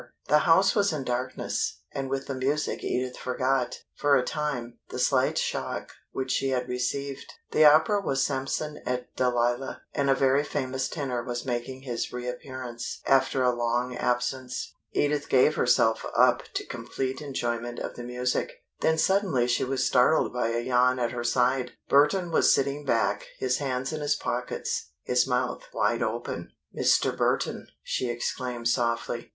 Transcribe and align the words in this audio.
The 0.29 0.39
house 0.49 0.73
was 0.73 0.91
in 0.91 1.03
darkness, 1.03 1.81
and 1.91 2.09
with 2.09 2.25
the 2.25 2.33
music 2.33 2.83
Edith 2.83 3.17
forgot, 3.17 3.83
for 3.93 4.15
a 4.15 4.25
time, 4.25 4.79
the 4.89 4.97
slight 4.97 5.37
shock 5.37 5.91
which 6.11 6.31
she 6.31 6.49
had 6.49 6.67
received. 6.67 7.31
The 7.51 7.65
opera 7.65 8.01
was 8.01 8.23
Samson 8.23 8.81
et 8.87 9.15
Dalila, 9.15 9.81
and 9.93 10.09
a 10.09 10.15
very 10.15 10.43
famous 10.43 10.89
tenor 10.89 11.23
was 11.23 11.45
making 11.45 11.81
his 11.83 12.11
reappearance 12.11 13.01
after 13.05 13.43
a 13.43 13.53
long 13.55 13.95
absence. 13.95 14.73
Edith 14.91 15.29
gave 15.29 15.53
herself 15.53 16.03
up 16.17 16.45
to 16.55 16.65
complete 16.65 17.21
enjoyment 17.21 17.77
of 17.77 17.95
the 17.95 18.01
music. 18.03 18.63
Then 18.79 18.97
suddenly 18.97 19.45
she 19.47 19.63
was 19.63 19.85
startled 19.85 20.33
by 20.33 20.47
a 20.49 20.61
yawn 20.61 20.97
at 20.97 21.11
her 21.11 21.23
side. 21.23 21.73
Burton 21.87 22.31
was 22.31 22.51
sitting 22.51 22.85
back, 22.85 23.27
his 23.37 23.57
hands 23.57 23.93
in 23.93 24.01
his 24.01 24.15
pockets, 24.15 24.93
his 25.03 25.27
mouth 25.27 25.67
wide 25.71 26.01
open. 26.01 26.53
"Mr. 26.75 27.15
Burton!" 27.15 27.67
she 27.83 28.09
exclaimed 28.09 28.67
softly. 28.67 29.29